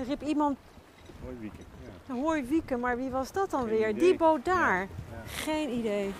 [0.00, 0.58] Er riep iemand
[1.24, 1.66] Mooi weekend.
[2.06, 2.14] Ja.
[2.14, 3.88] Hoi Wieke, maar wie was dat dan Geen weer?
[3.88, 4.00] idee.
[4.02, 4.80] Die boot daar.
[4.80, 4.86] Ja.
[5.26, 6.12] Geen idee.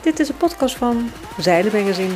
[0.00, 2.14] Dit is een podcast van Zeilen Magazine.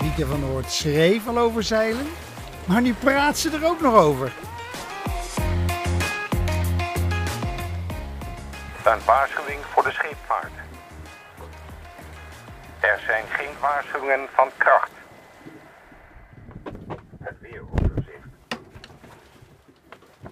[0.00, 2.06] Wieke van der Hoort schreef al over zeilen,
[2.64, 4.32] maar nu praat ze er ook nog over.
[8.84, 10.52] Een waarschuwing voor de scheepvaart.
[12.86, 14.90] Er zijn geen waarschuwingen van kracht.
[17.22, 18.28] Het weeroverzicht.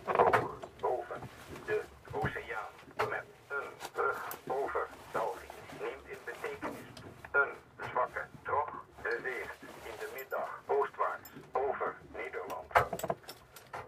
[0.04, 1.20] Hoog boven
[1.66, 1.80] de
[2.12, 2.72] oceaan
[3.08, 5.46] met een rug over België
[5.80, 6.88] neemt in betekenis
[7.30, 7.52] een
[7.90, 12.72] zwakke trog beweegt in de middag oostwaarts over Nederland.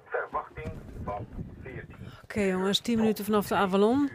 [0.05, 0.73] Verwachting
[1.05, 1.27] van
[1.63, 4.11] 14 Oké jongens, 10 minuten vanaf de Avalon.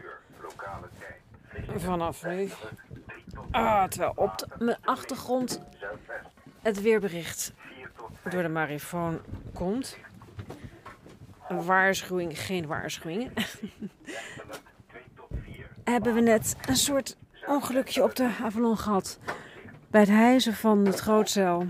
[1.76, 2.50] Vanaf nu.
[3.52, 5.60] Ah, terwijl op de, mijn achtergrond
[6.62, 7.52] het weerbericht
[8.30, 9.20] door de marifoon
[9.54, 9.98] komt.
[11.48, 13.30] Een waarschuwing, geen waarschuwing.
[15.84, 19.18] Hebben we net een soort ongelukje op de Avalon gehad.
[19.90, 21.66] Bij het hijzen van het grootzeil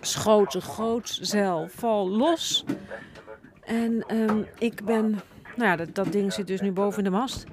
[0.00, 2.64] schoot de grootzeil val los.
[3.64, 5.20] En ehm, ik ben,
[5.56, 7.44] nou ja, dat, ding zit dus nu boven de mast.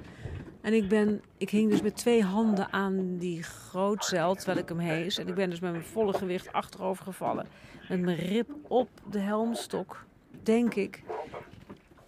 [0.64, 4.78] En ik, ben, ik hing dus met twee handen aan die grootzeil terwijl ik hem
[4.78, 5.18] hees.
[5.18, 7.46] En ik ben dus met mijn volle gewicht achterover gevallen.
[7.88, 10.04] Met mijn rib op de helmstok,
[10.42, 11.02] denk ik.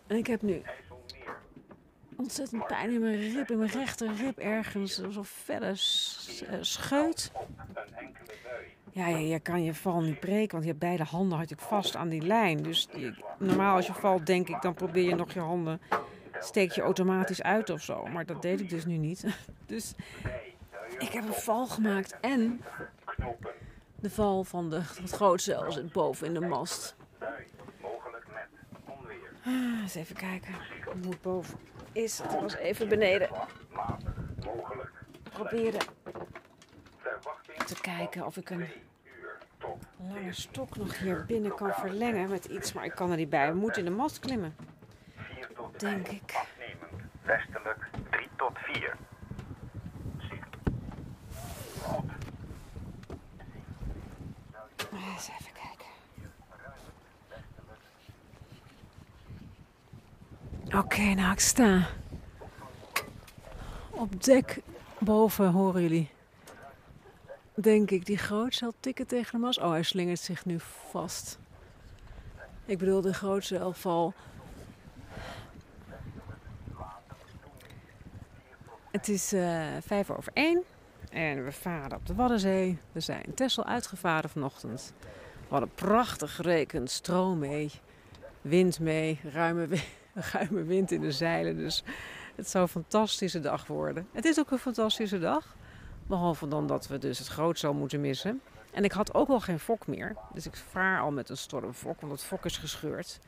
[0.06, 0.62] En ik heb nu
[2.16, 5.00] ontzettend pijn in mijn rib, in mijn rechter rib ergens.
[5.22, 7.32] Felle s- eh, scheut.
[8.92, 11.58] Ja, je, je kan je val niet breken, want je hebt beide handen had ik
[11.60, 12.62] vast aan die lijn.
[12.62, 12.88] Dus
[13.38, 15.80] normaal als je valt, denk ik, dan probeer je nog je handen,
[16.40, 18.06] steek je automatisch uit of zo.
[18.06, 19.24] Maar dat deed ik dus nu niet.
[19.66, 19.94] Dus
[20.98, 22.60] ik heb een val gemaakt en
[24.00, 26.96] de val van de, het grootzeil zit boven in de mast.
[29.44, 30.54] Ah, eens even kijken
[31.04, 31.58] het boven
[31.92, 32.18] is.
[32.18, 33.28] Het was even beneden.
[35.22, 35.80] Proberen
[37.66, 38.66] te kijken of ik een
[40.08, 42.72] lange stok nog hier binnen kan verlengen met iets.
[42.72, 43.52] Maar ik kan er niet bij.
[43.52, 44.75] We moeten in de mast klimmen, 4 tot
[45.78, 46.34] denk ik.
[46.34, 47.02] afnemend.
[47.22, 48.96] Westelijk 3 tot 4.
[51.82, 52.10] Goed.
[54.92, 55.86] Eens even kijken.
[60.78, 61.86] Oké, nou ik sta
[63.90, 64.60] op dek
[64.98, 66.10] boven, horen jullie.
[67.54, 69.58] Denk ik, die grootzeil tikken tegen de mast.
[69.58, 70.60] Oh, hij slingert zich nu
[70.90, 71.38] vast.
[72.64, 74.14] Ik bedoel, de grootzeilval.
[78.96, 80.62] Het is eh, vijf over één.
[81.10, 82.78] En we varen op de Waddenzee.
[82.92, 84.92] We zijn Texel uitgevaren vanochtend.
[85.30, 87.70] We hadden prachtig gerekend, stroom mee,
[88.40, 89.84] wind mee, ruime, wi-
[90.32, 91.56] ruime wind in de zeilen.
[91.56, 91.84] Dus
[92.34, 94.06] het zou een fantastische dag worden.
[94.12, 95.56] Het is ook een fantastische dag.
[96.06, 98.40] Behalve dan dat we dus het grootzeil moeten missen.
[98.72, 100.16] En ik had ook al geen fok meer.
[100.34, 103.20] Dus ik vaar al met een stormfok, want het fok is gescheurd.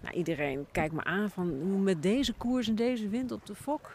[0.00, 3.54] Nou, iedereen kijkt me aan van hoe met deze koers en deze wind op de
[3.54, 3.90] fok.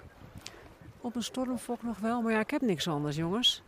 [1.05, 3.61] Op een stormfok nog wel, maar ja, ik heb niks anders, jongens.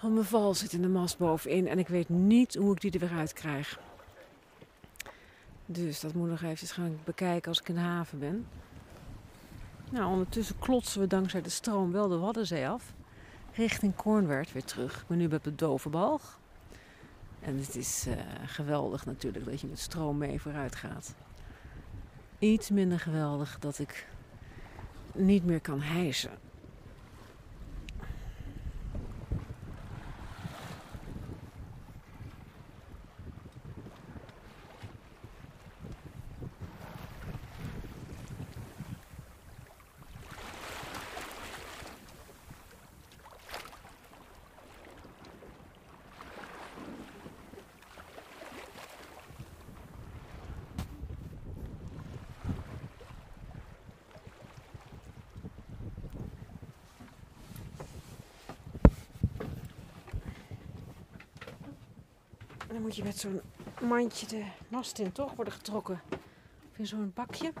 [0.00, 2.92] Want mijn val zit in de mast bovenin en ik weet niet hoe ik die
[2.92, 3.80] er weer uit krijg.
[5.66, 8.46] Dus dat moet nog eventjes gaan bekijken als ik in de haven ben.
[9.90, 12.92] Nou, ondertussen klotsen we dankzij de stroom wel de Waddenzee af.
[13.54, 15.00] Richting Cornwerd weer terug.
[15.00, 16.38] Ik ben nu op de Dovenbalg.
[17.40, 18.14] En het is eh,
[18.46, 21.14] geweldig natuurlijk dat je met stroom mee vooruit gaat.
[22.38, 24.06] Iets minder geweldig dat ik
[25.14, 26.30] niet meer kan hijsen.
[62.72, 63.40] Dan moet je met zo'n
[63.80, 66.00] mandje de mast in toch worden getrokken.
[66.70, 67.52] Of in zo'n bakje.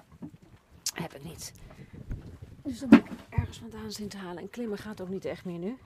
[0.94, 1.52] Heb ik niet.
[2.62, 4.42] Dus dan moet ik ergens vandaan zien te halen.
[4.42, 5.78] En klimmen gaat ook niet echt meer nu.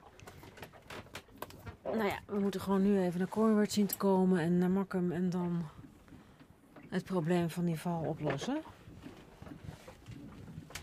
[1.82, 5.12] Nou ja, we moeten gewoon nu even naar Cornwall zien te komen en naar Makkum.
[5.12, 5.64] En dan
[6.88, 8.62] het probleem van die val oplossen.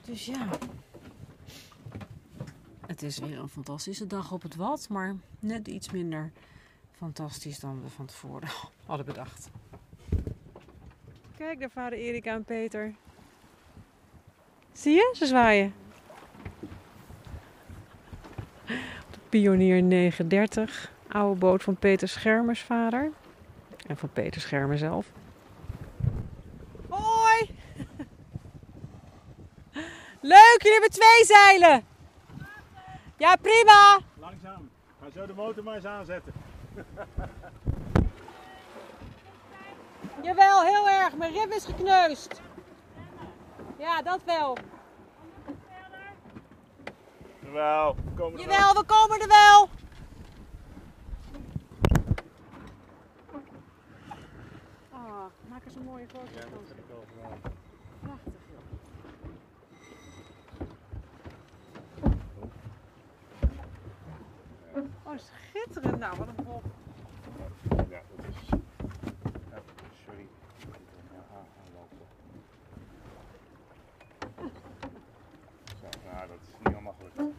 [0.05, 0.49] Dus ja.
[2.85, 6.31] Het is weer een fantastische dag op het Wad, maar net iets minder
[7.01, 8.49] fantastisch dan we van tevoren
[8.85, 9.49] hadden bedacht.
[11.37, 12.95] Kijk, daar varen Erika en Peter.
[14.71, 15.13] Zie je?
[15.17, 15.73] Ze zwaaien.
[19.11, 23.11] De Pionier 930, oude boot van Peter Schermers vader.
[23.87, 25.11] En van Peter Schermer zelf.
[26.89, 27.39] Hoi!
[30.33, 31.83] Leuk, jullie hebben twee zeilen!
[33.17, 33.99] Ja, prima!
[34.19, 34.69] Langzaam.
[35.01, 36.33] Ga zo de motor maar eens aanzetten.
[40.23, 41.15] Jawel, heel erg.
[41.15, 42.41] Mijn rib is gekneusd.
[43.77, 44.57] Ja, dat wel.
[47.39, 48.57] Jawel, we komen er wel.
[48.57, 49.69] Jawel, we komen er wel.
[54.91, 57.39] Oh, maak eens een mooie foto Ja, dat heb ik al gedaan.
[58.01, 58.33] Prachtig,
[65.71, 65.99] schitterend.
[65.99, 66.61] Nou, wat een bol.
[67.89, 68.49] Ja, dat is...
[69.51, 69.59] Ja,
[70.05, 70.27] sorry.
[71.11, 72.05] Ja, aan- aanlopen.
[75.81, 77.35] Zo, nou, dat is niet helemaal gelukt.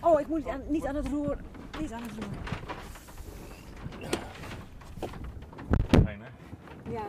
[0.00, 1.36] Oh, ik moet niet aan, niet aan het roer.
[1.80, 2.34] Niet aan het roer.
[6.04, 6.28] Fijn, hè?
[6.90, 7.02] Ja.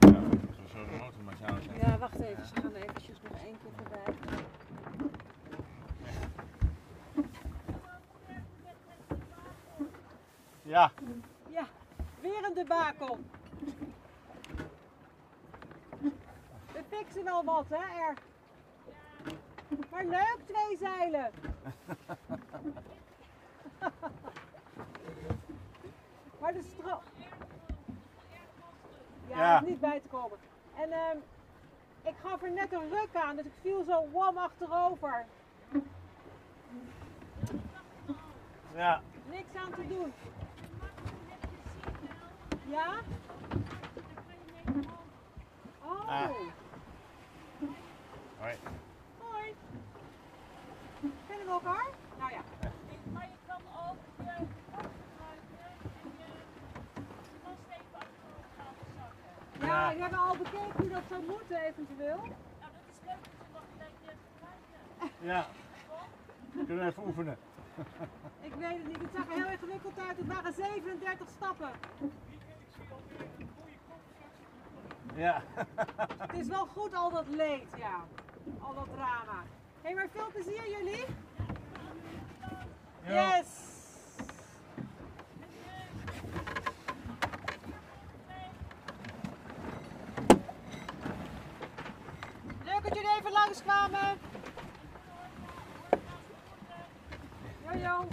[0.00, 0.16] Ja,
[0.48, 1.88] als we zo de motor maar eens aanzetten.
[1.90, 2.46] Ja, wacht even.
[2.46, 4.14] Ze gaan eventjes nog één keer voorbij.
[10.62, 10.90] Ja,
[11.50, 11.66] Ja,
[12.20, 13.18] weer een debakel.
[16.72, 17.76] We fixen wel wat, hè,
[18.08, 18.14] er.
[19.90, 21.30] Maar leuk, twee zeilen.
[26.40, 27.00] maar de stroom...
[29.28, 29.60] Ja, Ja.
[29.60, 30.38] is niet bij te komen.
[30.76, 31.16] En ehm,
[32.02, 35.26] ik gaf er net een ruk aan, dus ik viel zo wam achterover.
[38.74, 39.00] ja.
[39.30, 40.12] Niks aan te doen.
[42.68, 42.94] Ja?
[45.84, 46.08] Oh.
[46.08, 46.30] Ah.
[48.38, 48.56] Hoi.
[49.18, 49.54] Hoi.
[51.28, 51.86] Kennen we elkaar?
[52.18, 52.42] Nou ja.
[53.12, 55.66] Maar je kan ook je kop gebruiken
[56.02, 56.26] en je
[57.44, 59.59] last even achterover laten zakken.
[59.70, 62.16] Ja, ik heb al bekeken hoe dat zou moeten eventueel.
[62.16, 65.16] Nou, dat is leuk dat je nog gelijk gebruiken.
[65.20, 65.46] Ja.
[66.52, 67.38] We kunnen even oefenen.
[68.48, 70.16] Ik weet het niet, het zag er heel ingewikkeld uit.
[70.16, 71.70] Het waren 37 stappen.
[75.14, 75.42] Ja.
[76.18, 78.04] Het is wel goed al dat leed, ja.
[78.60, 79.42] Al dat drama.
[79.82, 81.04] Hé, hey, maar veel plezier jullie.
[83.06, 83.36] Ja.
[83.36, 83.68] Yes!
[92.64, 92.84] Leuk
[93.50, 94.18] langskwamen.
[97.64, 98.06] Jojo.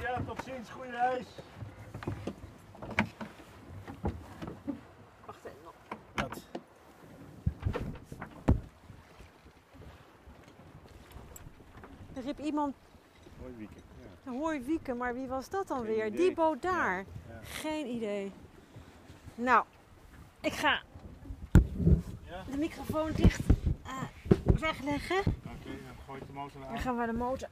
[0.00, 0.70] Ja, tot ziens.
[0.70, 1.26] Goeie reis.
[5.24, 5.74] Wacht even nog.
[12.14, 12.74] Er riep iemand,
[13.40, 13.82] Mooi weekend.
[14.24, 14.30] Ja.
[14.30, 16.06] hoor Wieke, maar wie was dat dan Geen weer?
[16.06, 16.18] idee.
[16.18, 16.96] Die boot daar.
[16.98, 17.04] Ja.
[17.42, 18.32] Geen idee.
[19.34, 19.64] Nou,
[20.40, 20.82] ik ga?
[22.50, 23.40] De microfoon dicht
[23.84, 23.92] eh,
[24.60, 25.18] wegleggen.
[25.18, 26.78] Oké, dan gooi de motor Dan aan.
[26.78, 27.48] gaan we de motor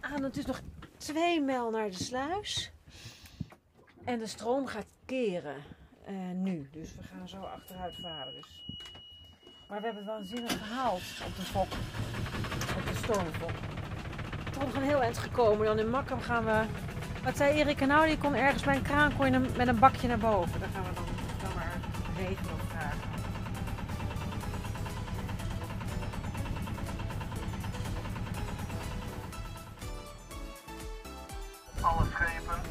[0.00, 0.22] aan.
[0.22, 0.60] Het is nog
[0.96, 2.72] twee mijl naar de sluis.
[4.04, 5.56] En de stroom gaat keren
[6.04, 6.68] eh, nu.
[6.72, 8.32] Dus we gaan zo achteruit varen.
[8.34, 8.64] Dus.
[9.68, 11.72] Maar we hebben het waanzinnig gehaald op de fok.
[12.76, 13.50] Op de stormfok.
[14.52, 15.66] Toch nog een heel eind gekomen.
[15.66, 16.64] Dan in Makkum gaan we...
[17.24, 18.06] Wat zei Erik nou?
[18.06, 20.60] Die kon ergens bij een kraan kon je met een bakje naar boven.
[20.60, 21.04] Daar gaan we dan,
[21.42, 21.72] dan maar
[22.16, 22.56] regelen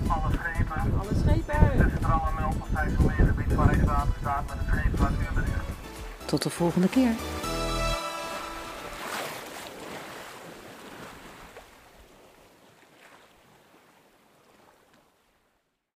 [0.07, 0.99] alle schepen.
[0.99, 1.81] Alle schepen uit.
[1.81, 5.65] Tussen Drangen en Melk, Stijfselmeergebied van Rijkswaterstaat met het scheepvaartuurbericht.
[6.25, 7.11] Tot de volgende keer.